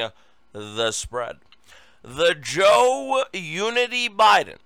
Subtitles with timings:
[0.52, 1.38] the spread.
[2.02, 4.58] The Joe Unity Biden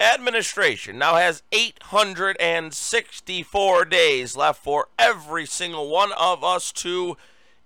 [0.00, 7.18] administration now has 864 days left for every single one of us to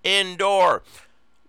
[0.05, 0.82] endure.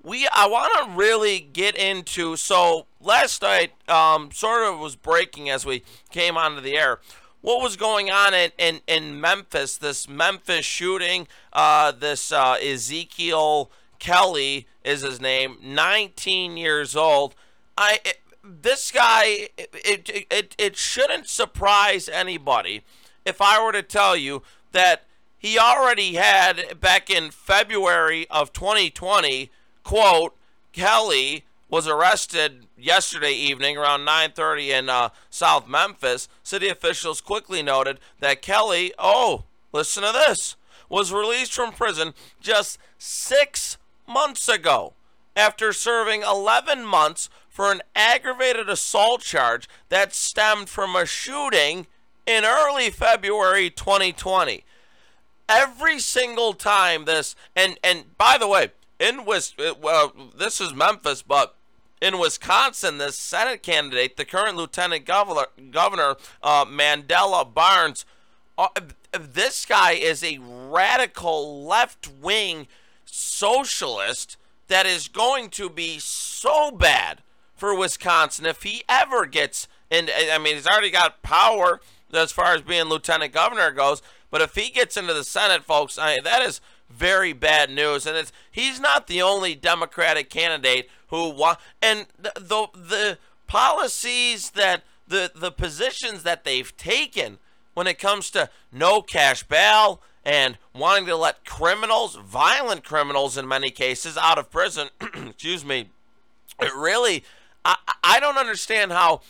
[0.03, 5.49] We I want to really get into so last night um, sort of was breaking
[5.49, 6.99] as we came onto the air.
[7.41, 9.77] What was going on in, in, in Memphis?
[9.77, 11.27] This Memphis shooting.
[11.51, 15.57] Uh, this uh, Ezekiel Kelly is his name.
[15.61, 17.35] 19 years old.
[17.77, 17.99] I
[18.43, 22.83] this guy, it, it, it shouldn't surprise anybody
[23.25, 25.05] if I were to tell you that
[25.41, 29.49] he already had back in February of 2020,
[29.83, 30.37] quote,
[30.71, 36.29] Kelly was arrested yesterday evening around 9:30 in uh, South Memphis.
[36.43, 40.57] City officials quickly noted that Kelly, oh, listen to this,
[40.89, 44.93] was released from prison just six months ago
[45.35, 51.87] after serving 11 months for an aggravated assault charge that stemmed from a shooting
[52.27, 54.63] in early February 2020.
[55.51, 61.21] Every single time this, and and by the way, in Wis, well, this is Memphis,
[61.21, 61.55] but
[62.01, 68.05] in Wisconsin, this Senate candidate, the current Lieutenant Governor, Governor uh, Mandela Barnes,
[68.57, 68.69] uh,
[69.11, 72.67] this guy is a radical left wing
[73.05, 74.37] socialist
[74.69, 77.21] that is going to be so bad
[77.55, 80.09] for Wisconsin if he ever gets in.
[80.31, 81.81] I mean, he's already got power
[82.13, 84.01] as far as being lieutenant governor goes,
[84.31, 88.05] but if he gets into the Senate, folks, I, that is very bad news.
[88.05, 94.51] And it's he's not the only Democratic candidate who want and the, the the policies
[94.51, 97.37] that the the positions that they've taken
[97.73, 103.47] when it comes to no cash bail and wanting to let criminals, violent criminals in
[103.47, 104.89] many cases, out of prison.
[105.01, 105.89] excuse me.
[106.61, 107.23] It really
[107.65, 109.21] I, I don't understand how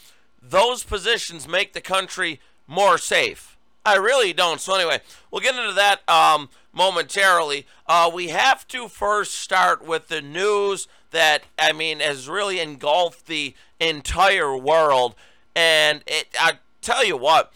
[0.42, 3.58] those positions make the country more safe.
[3.86, 4.62] I really don't.
[4.62, 7.66] So anyway, we'll get into that um, momentarily.
[7.88, 13.28] Uh, we have to first start with the news that I mean has really engulfed
[13.28, 15.16] the entire world,
[15.56, 16.30] and it.
[16.40, 17.52] I tell you what,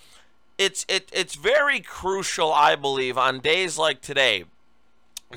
[0.58, 4.46] it's it it's very crucial, I believe, on days like today,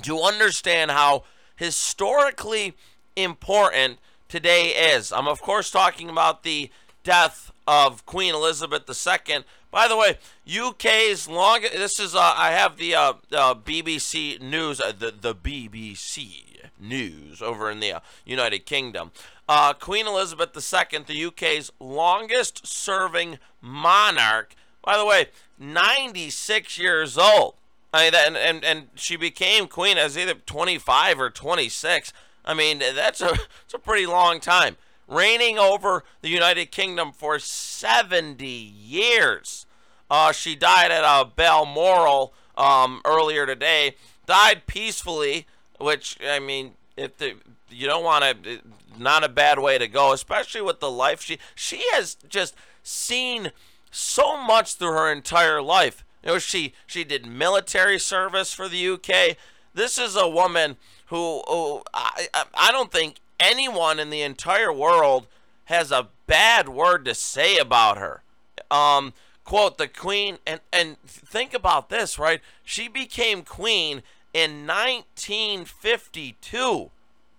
[0.02, 1.24] to understand how
[1.56, 2.74] historically
[3.14, 5.12] important today is.
[5.12, 6.70] I'm, of course, talking about the
[7.02, 9.44] death of Queen Elizabeth II.
[9.70, 10.18] By the way,
[10.48, 11.74] UK's longest.
[11.74, 16.44] This is uh, I have the uh, uh, BBC News, uh, the the BBC
[16.80, 19.10] News over in the uh, United Kingdom.
[19.48, 24.54] Uh, Queen Elizabeth II, the UK's longest serving monarch.
[24.82, 25.26] By the way,
[25.58, 27.54] 96 years old.
[27.92, 32.12] I mean, and, and, and she became queen as either 25 or 26.
[32.44, 33.38] I mean, that's a,
[33.74, 34.76] a pretty long time.
[35.08, 39.66] Reigning over the United Kingdom for 70 years.
[40.10, 43.94] Uh, she died at uh, Balmoral um, earlier today.
[44.26, 45.46] Died peacefully,
[45.80, 47.34] which, I mean, if the,
[47.70, 48.60] you don't want to,
[48.98, 53.52] not a bad way to go, especially with the life she, she has just seen
[53.90, 56.04] so much through her entire life.
[56.22, 59.36] You know, she, she did military service for the UK.
[59.72, 60.76] This is a woman
[61.06, 65.26] who, who I, I don't think anyone in the entire world
[65.66, 68.22] has a bad word to say about her.
[68.70, 69.12] Um,
[69.44, 72.40] quote the queen, and and think about this, right?
[72.64, 74.02] She became queen
[74.34, 76.90] in 1952.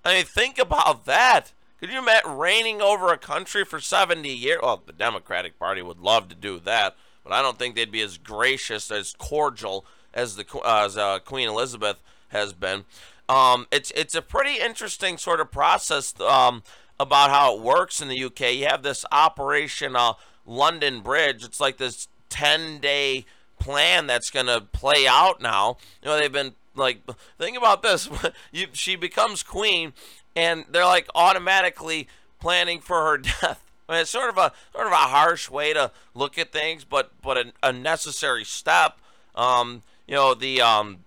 [0.03, 1.51] I mean, think about that.
[1.79, 4.59] Could you imagine reigning over a country for 70 years?
[4.61, 8.01] Well, the Democratic Party would love to do that, but I don't think they'd be
[8.01, 12.85] as gracious, as cordial as the uh, as uh, Queen Elizabeth has been.
[13.29, 16.64] Um, it's it's a pretty interesting sort of process um,
[16.99, 18.53] about how it works in the UK.
[18.55, 20.14] You have this Operation uh,
[20.47, 21.46] London Bridge.
[21.46, 23.26] It's like this ten day
[23.59, 25.78] plan that's going to play out now.
[26.02, 27.02] You know, they've been like
[27.37, 28.09] think about this.
[28.52, 29.93] you, she becomes queen,
[30.35, 32.08] and they're like automatically
[32.40, 33.64] planning for her death.
[33.87, 36.84] I mean, it's sort of a sort of a harsh way to look at things,
[36.84, 38.99] but but a, a necessary step.
[39.35, 41.05] Um, you know the um,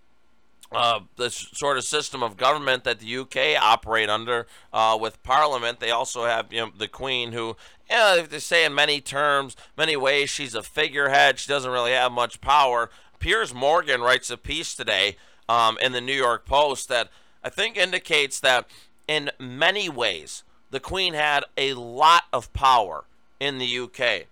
[0.75, 5.81] uh, the sort of system of government that the UK operate under uh, with Parliament.
[5.81, 7.57] They also have you know, the Queen, who
[7.91, 11.39] yeah, they say in many terms, many ways, she's a figurehead.
[11.39, 12.91] She doesn't really have much power.
[13.19, 15.17] Piers Morgan writes a piece today
[15.49, 17.09] um, in the New York Post that
[17.45, 18.67] I think indicates that
[19.07, 23.05] in many ways the Queen had a lot of power
[23.39, 24.27] in the UK.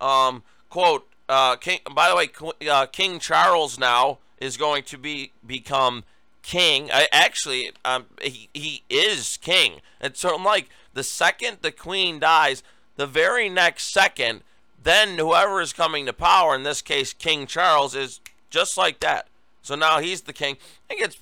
[0.00, 5.32] Um, quote, uh, King, by the way, uh, King Charles now is going to be
[5.46, 6.04] become
[6.42, 6.90] king.
[6.92, 9.80] I, actually, um, he, he is king.
[10.00, 12.62] And so I'm like, the second the queen dies,
[12.96, 14.42] the very next second,
[14.82, 18.20] then whoever is coming to power, in this case King Charles, is
[18.50, 19.28] just like that.
[19.62, 20.58] So now he's the king.
[20.90, 21.18] It gets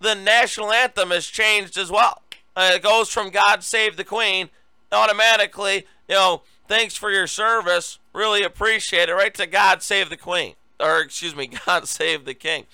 [0.00, 2.22] the national anthem has changed as well.
[2.56, 4.50] Uh, it goes from God Save the Queen
[4.92, 10.16] automatically, you know, thanks for your service, really appreciate it, right to God Save the
[10.16, 10.54] Queen,
[10.84, 12.66] or excuse me, God Save the King.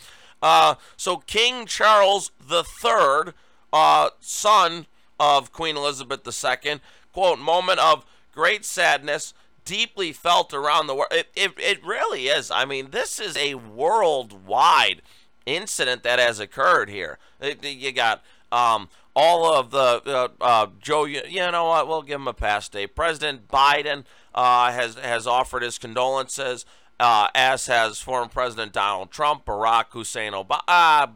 [0.43, 3.33] Uh, so King Charles III,
[3.73, 4.87] uh, son
[5.19, 6.81] of Queen Elizabeth II,
[7.12, 9.35] quote, moment of great sadness,
[9.65, 11.12] deeply felt around the world.
[11.12, 12.51] It, it, it really is.
[12.51, 15.03] I mean, this is a worldwide
[15.47, 17.19] incident that has occurred here.
[17.41, 21.05] It, you got um, all of the uh, uh, Joe.
[21.05, 21.87] You, you, know what?
[21.89, 22.87] We'll give him a pass day.
[22.87, 24.05] President Biden
[24.35, 26.65] uh, has has offered his condolences
[27.00, 31.06] uh, as has former President Donald Trump, Barack Hussein Obama, uh,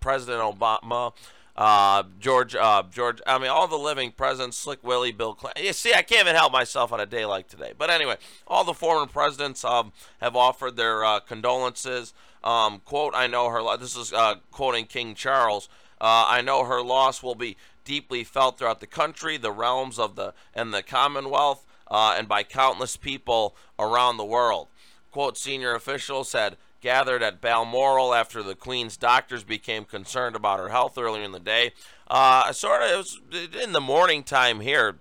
[0.00, 1.12] President Obama,
[1.56, 3.20] uh, George, uh, George.
[3.26, 5.64] I mean, all the living presidents, Slick Willie, Bill Clinton.
[5.64, 7.72] You see, I can't even help myself on a day like today.
[7.76, 8.16] But anyway,
[8.46, 12.14] all the former presidents um, have offered their uh, condolences.
[12.44, 13.76] Um, quote: I know her.
[13.76, 15.68] This is uh, quoting King Charles.
[16.00, 20.34] I know her loss will be deeply felt throughout the country, the realms of the
[20.54, 24.68] and the Commonwealth, and by countless people around the world
[25.14, 30.70] quote, senior officials had gathered at Balmoral after the Queen's doctors became concerned about her
[30.70, 31.70] health earlier in the day.
[32.08, 33.20] Uh, sort of, it was
[33.62, 34.96] in the morning time here,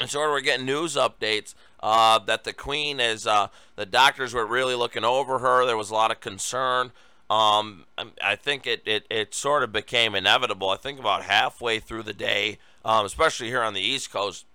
[0.00, 3.46] and sort of we're getting news updates uh, that the Queen is, uh,
[3.76, 5.64] the doctors were really looking over her.
[5.64, 6.90] There was a lot of concern.
[7.30, 7.84] Um,
[8.20, 10.70] I think it, it, it sort of became inevitable.
[10.70, 14.46] I think about halfway through the day, um, especially here on the East Coast,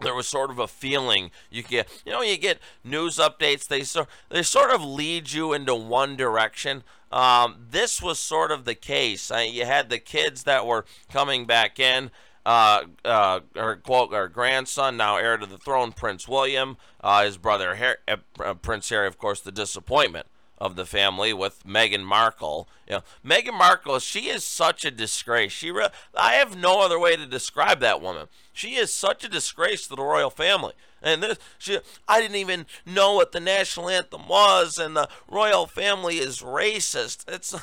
[0.00, 3.82] there was sort of a feeling you get you know you get news updates they
[3.82, 6.82] sort they sort of lead you into one direction.
[7.12, 9.32] Um, this was sort of the case.
[9.32, 12.12] I, you had the kids that were coming back in
[12.46, 17.36] uh, uh, her quote her grandson now heir to the throne prince william uh, his
[17.36, 20.26] brother Harry, uh, prince harry of course the disappointment
[20.60, 22.68] of the family with Meghan Markle.
[22.86, 25.52] You know, Meghan Markle, she is such a disgrace.
[25.52, 28.26] She, re- I have no other way to describe that woman.
[28.52, 30.74] She is such a disgrace to the royal family.
[31.02, 35.66] And this, she, I didn't even know what the national anthem was, and the royal
[35.66, 37.24] family is racist.
[37.26, 37.54] It's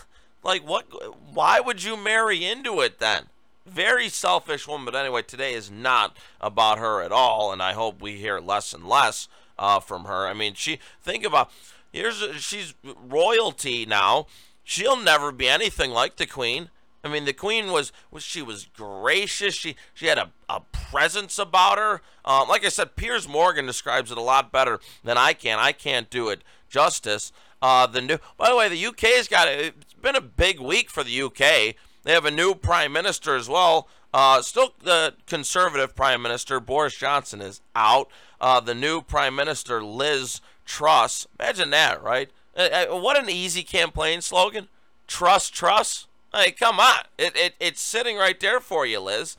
[0.44, 0.86] like, what?
[1.34, 3.26] Why would you marry into it then?
[3.68, 4.86] Very selfish woman.
[4.86, 8.74] But anyway, today is not about her at all, and I hope we hear less
[8.74, 9.28] and less
[9.60, 10.26] uh, from her.
[10.26, 11.52] I mean, she think about
[11.92, 14.28] Here's a, she's royalty now.
[14.63, 16.69] She'll never be anything like the queen.
[17.04, 19.54] I mean, the queen was, was she was gracious.
[19.56, 22.01] She she had a, a presence about her.
[22.25, 25.57] Um, like I said, Piers Morgan describes it a lot better than I can.
[25.60, 27.31] I can't do it justice.
[27.62, 31.04] Uh, the new, by the way, the UK's got it's been a big week for
[31.04, 31.75] the UK.
[32.04, 33.88] They have a new prime minister as well.
[34.13, 38.10] Uh, still, the conservative prime minister Boris Johnson is out.
[38.39, 41.25] Uh, the new prime minister Liz Truss.
[41.40, 42.30] Imagine that, right?
[42.56, 44.68] Uh, uh, what an easy campaign slogan.
[45.08, 46.08] Trust, trust.
[46.34, 47.00] Hey, come on.
[47.18, 49.38] It, it, it's sitting right there for you, Liz.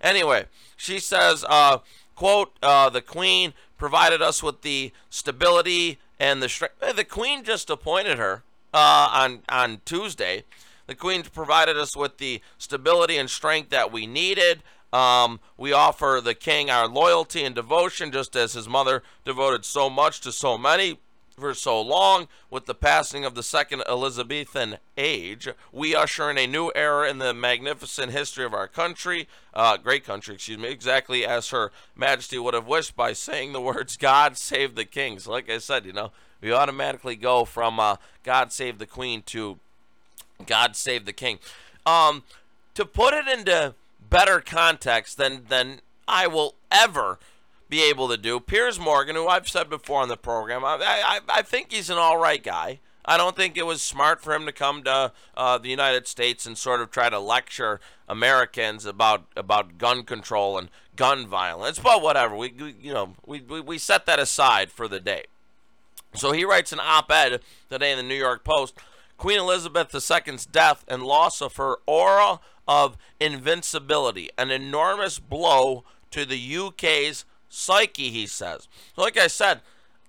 [0.00, 1.78] Anyway, she says, uh,
[2.14, 6.76] quote, uh, the Queen provided us with the stability and the strength.
[6.94, 10.44] The Queen just appointed her uh, on, on Tuesday.
[10.86, 14.62] The Queen provided us with the stability and strength that we needed.
[14.92, 19.90] Um, we offer the king our loyalty and devotion, just as his mother devoted so
[19.90, 20.98] much to so many
[21.38, 22.28] for so long.
[22.50, 27.18] With the passing of the second Elizabethan age, we usher in a new era in
[27.18, 32.38] the magnificent history of our country, uh, great country, excuse me, exactly as Her Majesty
[32.38, 35.84] would have wished by saying the words "God save the king." So, like I said,
[35.84, 39.58] you know, we automatically go from uh, "God save the Queen" to
[40.46, 41.38] "God save the King."
[41.84, 42.22] Um,
[42.74, 43.74] to put it into
[44.08, 47.18] better context than than I will ever
[47.68, 48.40] be able to do.
[48.40, 51.98] Piers Morgan, who I've said before on the program, I, I, I think he's an
[51.98, 52.80] all right guy.
[53.04, 56.44] I don't think it was smart for him to come to uh, the United States
[56.44, 61.78] and sort of try to lecture Americans about about gun control and gun violence.
[61.78, 65.24] But whatever, we, we you know we, we we set that aside for the day.
[66.14, 68.74] So he writes an op-ed today in the New York Post.
[69.18, 76.24] Queen Elizabeth II's death and loss of her aura of invincibility, an enormous blow to
[76.24, 78.68] the UK's psyche, he says.
[78.96, 79.60] Like I said,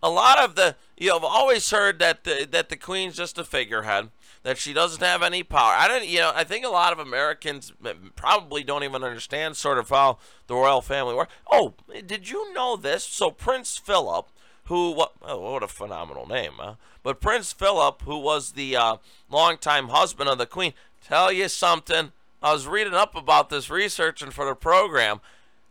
[0.02, 3.44] a lot of the you have always heard that the, that the Queen's just a
[3.44, 4.10] figurehead.
[4.44, 5.74] that she doesn't have any power.
[5.76, 7.74] I don't, you know, I think a lot of Americans
[8.16, 11.34] probably don't even understand sort of how the royal family works.
[11.52, 11.74] Oh,
[12.06, 13.04] did you know this?
[13.04, 14.30] So Prince Philip,
[14.70, 15.14] who what?
[15.24, 16.76] Oh, what a phenomenal name, huh?
[17.04, 18.98] But Prince Philip, who was the uh,
[19.30, 20.74] longtime husband of the Queen,
[21.04, 22.12] tell you something.
[22.42, 25.22] I was reading up about this researching for the program.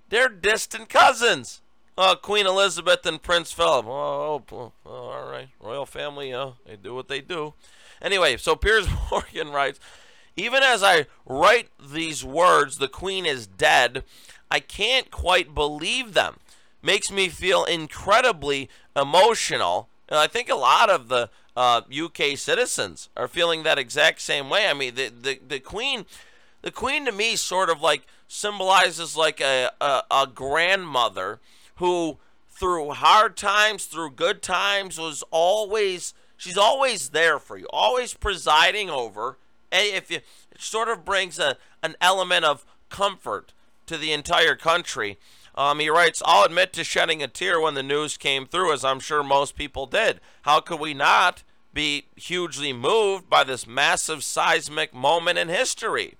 [0.08, 1.62] They're distant cousins.
[1.96, 3.86] Uh, Queen Elizabeth and Prince Philip.
[3.86, 5.48] Oh, oh, oh, all right.
[5.60, 7.54] Royal family, uh, they do what they do.
[8.02, 9.78] Anyway, so Piers Morgan writes
[10.36, 14.02] Even as I write these words, the Queen is dead,
[14.50, 16.38] I can't quite believe them.
[16.82, 19.88] Makes me feel incredibly emotional.
[20.08, 24.48] And I think a lot of the uh, UK citizens are feeling that exact same
[24.48, 24.68] way.
[24.68, 26.06] I mean, the, the, the Queen
[26.62, 31.40] the queen to me sort of like symbolizes like a, a, a grandmother
[31.76, 32.18] who
[32.48, 38.90] through hard times through good times was always she's always there for you always presiding
[38.90, 39.38] over
[39.70, 43.52] and if you it sort of brings a, an element of comfort
[43.86, 45.16] to the entire country
[45.58, 48.82] um, he writes i'll admit to shedding a tear when the news came through as
[48.82, 51.42] i'm sure most people did how could we not
[51.74, 56.14] be hugely moved by this massive seismic moment in history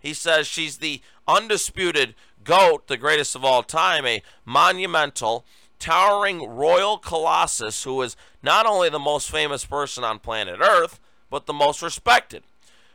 [0.00, 5.44] he says she's the undisputed GOAT, the greatest of all time, a monumental,
[5.78, 11.46] towering royal colossus who is not only the most famous person on planet Earth, but
[11.46, 12.42] the most respected.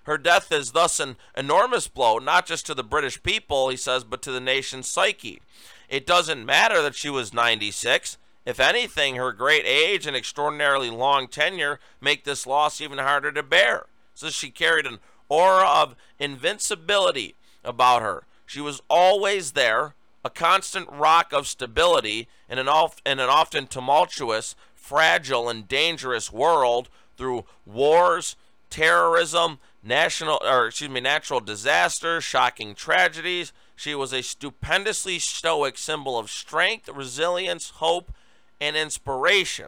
[0.03, 4.03] Her death is thus an enormous blow, not just to the British people, he says,
[4.03, 5.41] but to the nation's psyche.
[5.89, 8.17] It doesn't matter that she was 96.
[8.45, 13.43] If anything, her great age and extraordinarily long tenure make this loss even harder to
[13.43, 13.87] bear.
[14.13, 18.23] Says she carried an aura of invincibility about her.
[18.45, 19.93] She was always there,
[20.23, 22.67] a constant rock of stability in an,
[23.05, 28.35] in an often tumultuous, fragile, and dangerous world through wars,
[28.69, 33.53] terrorism, national or excuse me, natural disasters, shocking tragedies.
[33.79, 38.11] She was a stupendously stoic symbol of strength, resilience, hope,
[38.59, 39.67] and inspiration.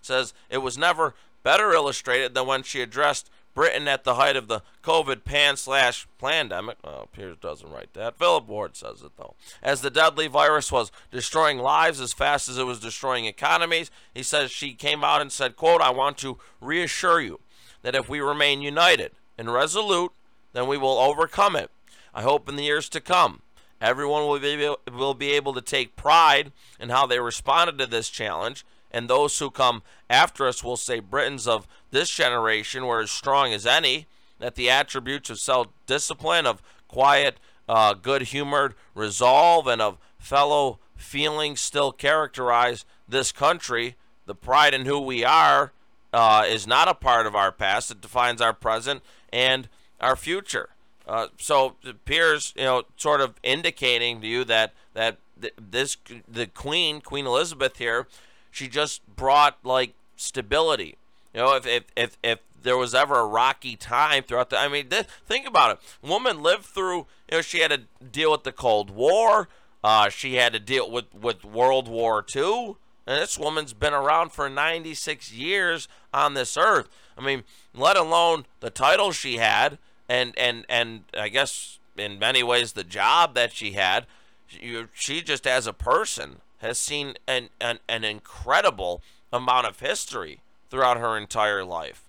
[0.00, 4.48] Says it was never better illustrated than when she addressed Britain at the height of
[4.48, 6.78] the COVID pan slash pandemic.
[6.82, 8.16] Well, Piers doesn't write that.
[8.18, 9.34] Philip Ward says it though.
[9.62, 14.22] As the deadly virus was destroying lives as fast as it was destroying economies, he
[14.22, 17.40] says she came out and said, "quote I want to reassure you
[17.82, 20.12] that if we remain united and resolute,
[20.54, 21.70] then we will overcome it.
[22.14, 23.42] I hope in the years to come."
[23.80, 28.08] Everyone will be, will be able to take pride in how they responded to this
[28.10, 33.10] challenge and those who come after us will say Britons of this generation were as
[33.10, 34.06] strong as any,
[34.38, 40.78] that the attributes of self discipline, of quiet, uh, good humored resolve, and of fellow
[40.96, 43.96] feeling still characterize this country.
[44.26, 45.72] The pride in who we are
[46.12, 49.68] uh, is not a part of our past, it defines our present and
[50.00, 50.70] our future.
[51.06, 55.18] Uh, so it appears, you know, sort of indicating to you that that
[55.58, 55.96] this
[56.28, 58.06] the Queen, Queen Elizabeth here,
[58.50, 60.96] she just brought like stability.
[61.34, 64.68] You know, if if if, if there was ever a rocky time throughout the, I
[64.68, 65.78] mean, th- think about it.
[66.06, 67.06] Woman lived through.
[67.30, 69.48] You know, she had to deal with the Cold War.
[69.82, 72.76] Uh, she had to deal with with World War II.
[73.06, 76.88] And this woman's been around for 96 years on this earth.
[77.18, 77.42] I mean,
[77.74, 79.78] let alone the title she had,
[80.10, 84.06] and and and I guess in many ways the job that she had.
[84.48, 89.00] She, she just as a person has seen an, an, an incredible
[89.32, 92.02] amount of history throughout her entire life.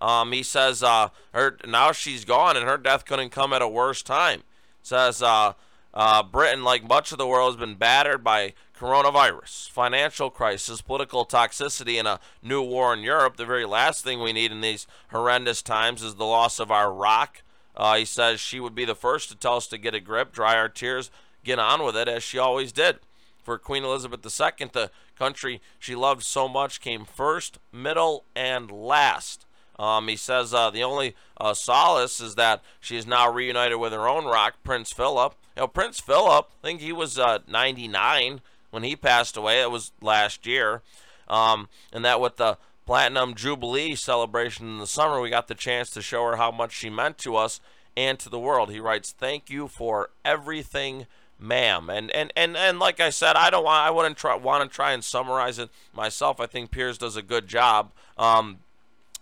[0.00, 3.68] Um, he says uh, her now she's gone and her death couldn't come at a
[3.68, 4.42] worse time.
[4.82, 5.52] Says uh,
[5.94, 11.24] uh, Britain, like much of the world, has been battered by coronavirus, financial crisis, political
[11.24, 13.36] toxicity, and a new war in Europe.
[13.36, 16.92] The very last thing we need in these horrendous times is the loss of our
[16.92, 17.42] rock.
[17.76, 20.32] Uh, he says she would be the first to tell us to get a grip,
[20.32, 21.10] dry our tears,
[21.44, 22.98] get on with it, as she always did
[23.42, 24.68] for Queen Elizabeth II.
[24.72, 29.46] The country she loved so much came first, middle, and last.
[29.78, 33.92] Um, he says uh, the only uh, solace is that she is now reunited with
[33.92, 35.34] her own rock, Prince Philip.
[35.56, 38.40] You know, Prince Philip, I think he was uh, 99
[38.70, 39.60] when he passed away.
[39.60, 40.82] It was last year.
[41.28, 45.90] Um, and that with the Platinum Jubilee celebration in the summer, we got the chance
[45.90, 47.60] to show her how much she meant to us
[47.96, 48.70] and to the world.
[48.70, 51.06] He writes, Thank you for everything
[51.42, 51.90] ma'am.
[51.90, 54.74] And and and and like I said, I don't want I wouldn't try want to
[54.74, 56.40] try and summarize it myself.
[56.40, 57.90] I think Piers does a good job.
[58.16, 58.58] Um,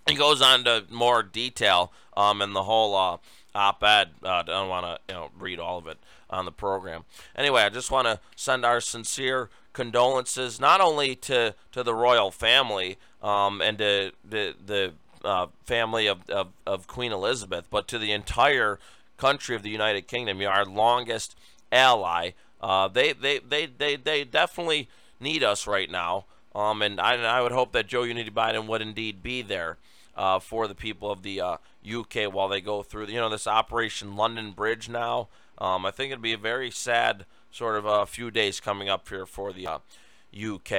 [0.07, 3.17] he goes on to more detail um, in the whole uh,
[3.55, 4.11] op-ed.
[4.23, 7.05] Uh, I don't want to you know read all of it on the program.
[7.35, 12.31] Anyway, I just want to send our sincere condolences not only to to the royal
[12.31, 14.93] family um, and to the the
[15.25, 18.79] uh, family of, of, of Queen Elizabeth, but to the entire
[19.17, 21.37] country of the United Kingdom, our longest
[21.71, 22.31] ally.
[22.61, 24.89] Uh, they, they, they, they, they definitely
[25.19, 26.25] need us right now.
[26.55, 29.77] Um, and I, I would hope that Joe Unity Biden would indeed be there
[30.21, 31.57] uh, for the people of the uh,
[31.91, 35.29] UK while they go through, you know, this Operation London Bridge now.
[35.57, 39.09] Um, I think it'd be a very sad sort of a few days coming up
[39.09, 40.73] here for the UK.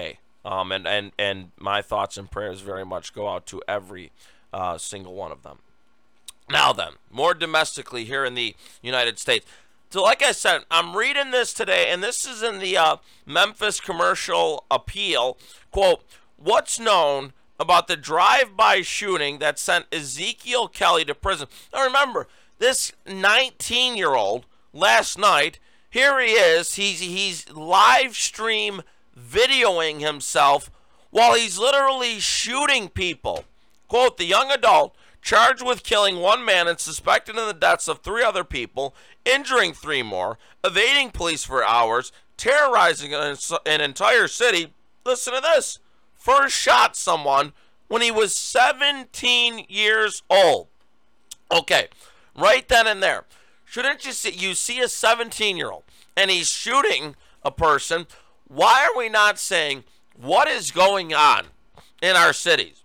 [0.46, 4.12] Uh, um, and, and, and my thoughts and prayers very much go out to every
[4.54, 5.58] uh, single one of them.
[6.48, 9.48] Now, then, more domestically here in the United States.
[9.90, 13.80] So, like I said, I'm reading this today, and this is in the uh, Memphis
[13.80, 15.38] Commercial Appeal.
[15.72, 16.04] Quote,
[16.38, 21.48] What's known about the drive by shooting that sent Ezekiel Kelly to prison?
[21.72, 22.28] Now, remember,
[22.58, 26.76] this 19 year old last night, here he is.
[26.76, 28.82] He's, he's live stream
[29.18, 30.72] videoing himself
[31.12, 33.46] while he's literally shooting people.
[33.88, 38.00] Quote, the young adult charged with killing one man and suspected in the deaths of
[38.00, 44.74] three other people, injuring three more, evading police for hours, terrorizing an, an entire city.
[45.06, 45.80] Listen to this.
[46.22, 47.54] First shot someone
[47.88, 50.68] when he was 17 years old.
[51.52, 51.88] Okay,
[52.38, 53.26] right then and there.
[53.66, 55.84] Shouldn't you see you see a 17 year old
[56.16, 58.06] and he's shooting a person
[58.48, 59.84] why are we not saying
[60.16, 61.46] what is going on
[62.04, 62.84] in our cities?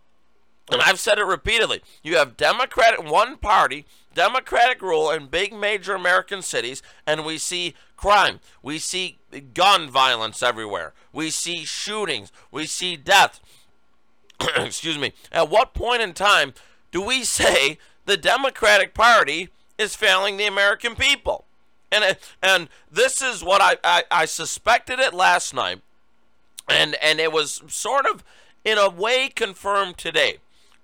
[0.73, 1.83] And I've said it repeatedly.
[2.03, 7.75] You have Democratic one party, Democratic rule in big major American cities, and we see
[7.97, 8.41] crime.
[8.63, 9.19] We see
[9.55, 10.93] gun violence everywhere.
[11.13, 12.33] We see shootings.
[12.51, 13.41] We see death.
[14.57, 15.13] Excuse me.
[15.33, 16.55] At what point in time
[16.91, 19.49] do we say the Democratic Party
[19.79, 21.45] is failing the American people?
[21.93, 25.81] And and this is what I, I, I suspected it last night,
[26.69, 28.25] and and it was sort of
[28.65, 30.39] in a way confirmed today.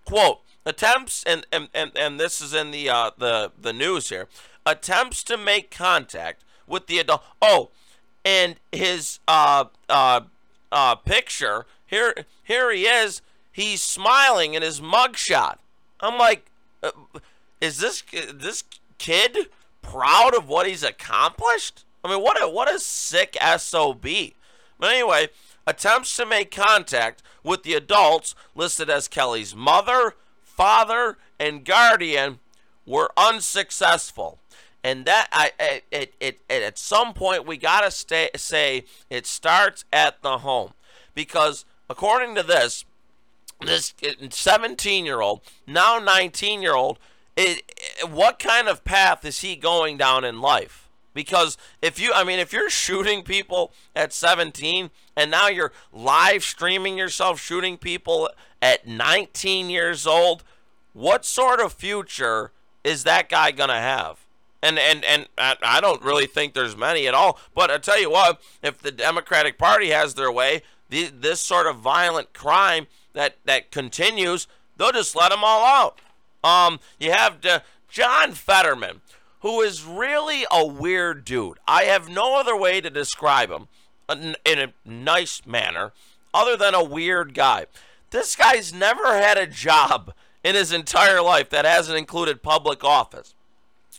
[0.04, 4.28] Quote attempts and and, and, and this is in the uh, the the news here
[4.64, 7.71] attempts to make contact with the adult oh
[8.25, 10.21] and his uh uh
[10.73, 15.59] uh picture here here he is he's smiling in his mugshot
[16.01, 16.46] i'm like
[16.83, 16.90] uh,
[17.61, 18.03] is this
[18.35, 18.64] this
[18.99, 19.49] kid
[19.83, 21.85] proud of what he's accomplished?
[22.05, 24.07] I mean, what a what a sick SOB.
[24.79, 25.29] But anyway,
[25.66, 32.40] attempts to make contact with the adults listed as Kelly's mother, father, and guardian
[32.87, 34.38] were unsuccessful.
[34.85, 39.85] And that I it, it, it at some point we gotta stay, say it starts
[39.92, 40.73] at the home
[41.14, 42.85] because according to this,
[43.61, 43.95] this
[44.31, 46.99] 17 year old now 19 year old
[47.37, 50.88] it, it, what kind of path is he going down in life?
[51.14, 56.42] Because if you, I mean, if you're shooting people at 17 and now you're live
[56.42, 60.42] streaming yourself shooting people at 19 years old,
[60.95, 64.21] what sort of future is that guy going to have?
[64.62, 67.38] And, and, and I don't really think there's many at all.
[67.55, 71.66] But I tell you what, if the Democratic Party has their way, the, this sort
[71.66, 74.46] of violent crime that, that continues,
[74.77, 76.01] they'll just let them all out.
[76.44, 77.38] Um, you have
[77.88, 79.01] John Fetterman,
[79.40, 81.59] who is really a weird dude.
[81.66, 83.66] I have no other way to describe him
[84.09, 85.92] in a nice manner
[86.33, 87.66] other than a weird guy.
[88.11, 90.12] This guy's never had a job
[90.44, 93.35] in his entire life that hasn't included public office.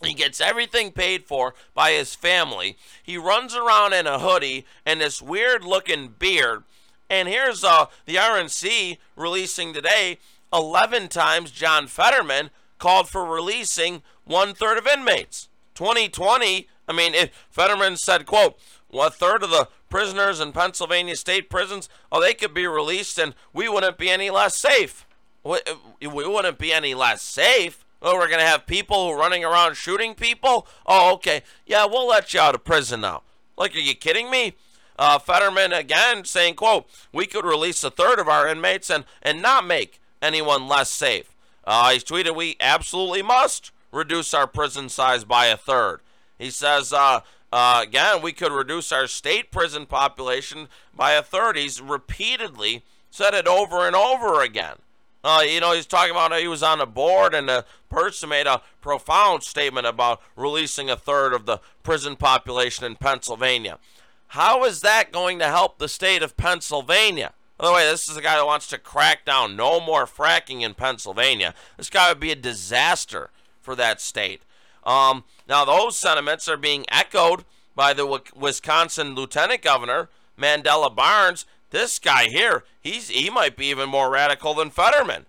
[0.04, 2.78] He gets everything paid for by his family.
[3.02, 6.64] He runs around in a hoodie and this weird looking beard.
[7.10, 10.20] And here's uh, the RNC releasing today
[10.52, 15.50] 11 times John Fetterman called for releasing one third of inmates.
[15.76, 17.14] 2020, I mean,
[17.50, 18.58] Fetterman said, quote,
[18.90, 23.34] one third of the prisoners in Pennsylvania state prisons, oh, they could be released and
[23.54, 25.06] we wouldn't be any less safe.
[25.44, 25.60] We,
[26.02, 27.83] we wouldn't be any less safe.
[28.04, 30.68] Oh, we're going to have people running around shooting people?
[30.86, 31.42] Oh, okay.
[31.66, 33.24] Yeah, we'll let you out of prison now.
[33.58, 34.54] Like, are you kidding me?
[35.00, 39.42] Uh, Fetterman again saying, quote, we could release a third of our inmates and, and
[39.42, 41.34] not make anyone less safe.
[41.64, 46.02] Uh, he's tweeted, We absolutely must reduce our prison size by a third.
[46.38, 47.22] He says, uh,
[47.54, 51.56] uh, again, we could reduce our state prison population by a third.
[51.56, 54.78] He's repeatedly said it over and over again.
[55.24, 58.46] Uh, you know, he's talking about he was on the board, and the person made
[58.48, 63.80] a profound statement about releasing a third of the prison population in Pennsylvania.
[64.28, 67.34] How is that going to help the state of Pennsylvania?
[67.58, 70.62] By the way, this is a guy that wants to crack down no more fracking
[70.62, 71.54] in Pennsylvania.
[71.78, 73.30] This guy would be a disaster
[73.62, 74.42] for that state.
[74.84, 81.46] Um, now, those sentiments are being echoed by the Wisconsin Lieutenant Governor, Mandela Barnes.
[81.74, 85.26] This guy here, he's he might be even more radical than Fetterman.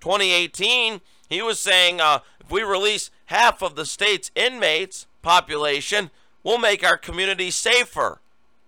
[0.00, 6.10] 2018, he was saying uh, if we release half of the state's inmates population,
[6.44, 8.20] we'll make our community safer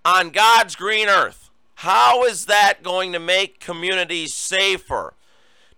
[0.06, 1.50] on God's green earth.
[1.74, 5.12] How is that going to make communities safer?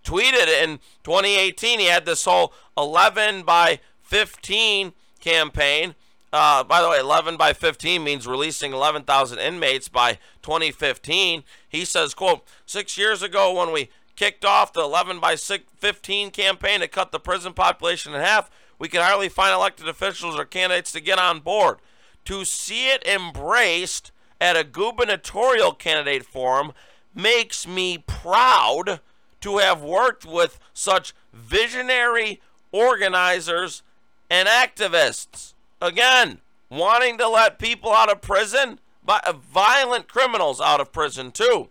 [0.05, 5.97] Tweeted in 2018, he had this whole 11 by 15 campaign.
[6.33, 11.43] Uh, by the way, 11 by 15 means releasing 11,000 inmates by 2015.
[11.69, 16.81] He says, quote, six years ago when we kicked off the 11 by 15 campaign
[16.81, 20.93] to cut the prison population in half, we could hardly find elected officials or candidates
[20.93, 21.79] to get on board.
[22.27, 26.73] To see it embraced at a gubernatorial candidate forum
[27.15, 29.01] makes me proud
[29.41, 32.41] to have worked with such visionary
[32.73, 33.83] organizers
[34.31, 35.55] and activists.
[35.81, 41.71] Again, wanting to let people out of prison, but violent criminals out of prison too.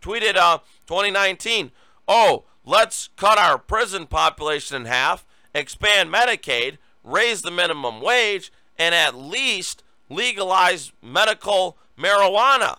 [0.00, 1.72] Tweeted uh 2019,
[2.06, 8.94] "Oh, let's cut our prison population in half, expand Medicaid, raise the minimum wage, and
[8.94, 12.78] at least legalize medical marijuana."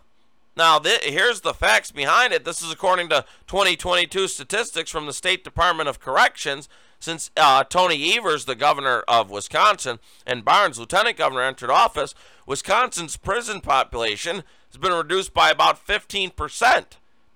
[0.55, 2.43] Now, th- here's the facts behind it.
[2.43, 6.67] This is according to 2022 statistics from the State Department of Corrections.
[6.99, 12.13] Since uh, Tony Evers, the governor of Wisconsin, and Barnes, lieutenant governor, entered office,
[12.45, 16.85] Wisconsin's prison population has been reduced by about 15%.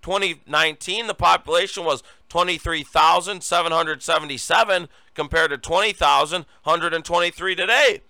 [0.01, 8.01] 2019, the population was 23,777 compared to 20,123 today.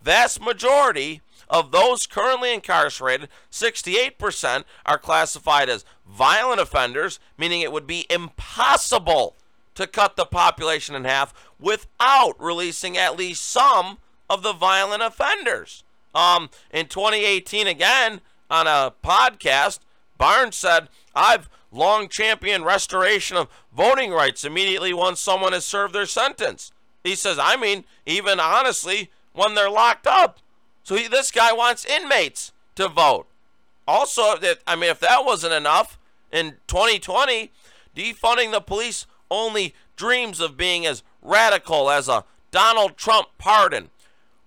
[0.00, 7.88] Vast majority of those currently incarcerated, 68% are classified as violent offenders, meaning it would
[7.88, 9.34] be impossible
[9.80, 15.84] to cut the population in half without releasing at least some of the violent offenders.
[16.14, 19.80] Um, in 2018, again, on a podcast,
[20.18, 26.06] Barnes said, I've long championed restoration of voting rights immediately once someone has served their
[26.06, 26.72] sentence.
[27.02, 30.40] He says, I mean, even honestly, when they're locked up.
[30.82, 33.26] So he, this guy wants inmates to vote.
[33.86, 34.34] Also,
[34.66, 35.98] I mean, if that wasn't enough,
[36.32, 37.50] in 2020,
[37.96, 43.90] defunding the police only dreams of being as radical as a Donald Trump pardon.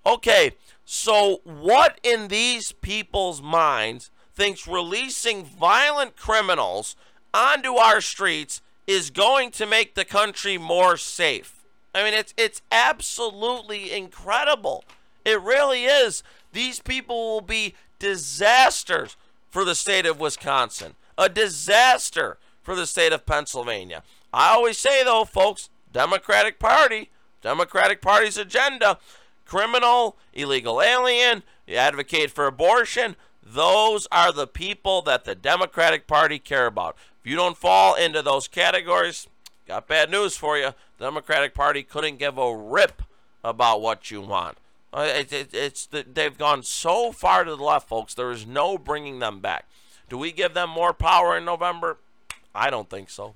[0.06, 0.52] Okay,
[0.86, 6.96] so what in these people's minds thinks releasing violent criminals
[7.34, 11.64] onto our streets is going to make the country more safe?
[11.96, 14.84] I mean, it's it's absolutely incredible.
[15.24, 16.24] It really is.
[16.52, 19.16] These people will be disasters
[19.50, 24.04] for the state of Wisconsin, a disaster for the state of Pennsylvania.
[24.34, 28.98] I always say, though, folks, Democratic Party, Democratic Party's agenda,
[29.46, 36.66] criminal, illegal alien, advocate for abortion, those are the people that the Democratic Party care
[36.66, 36.96] about.
[37.24, 39.28] If you don't fall into those categories,
[39.68, 40.72] got bad news for you.
[40.98, 43.04] The Democratic Party couldn't give a rip
[43.44, 44.58] about what you want.
[44.92, 48.14] Uh, it, it, it's they've gone so far to the left, folks.
[48.14, 49.66] There is no bringing them back.
[50.10, 51.98] Do we give them more power in November?
[52.54, 53.36] I don't think so.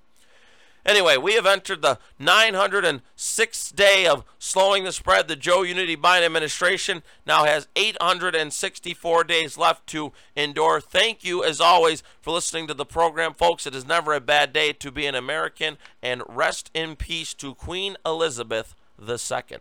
[0.88, 5.28] Anyway, we have entered the 906th day of slowing the spread.
[5.28, 10.80] The Joe Unity Biden administration now has 864 days left to endure.
[10.80, 13.68] Thank you, as always, for listening to the program, folks.
[13.68, 17.54] It is never a bad day to be an American, and rest in peace to
[17.54, 19.58] Queen Elizabeth II.